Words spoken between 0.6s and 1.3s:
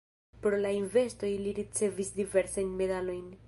la investoj